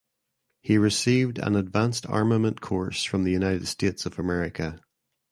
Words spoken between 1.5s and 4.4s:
advanced armament course from the United States of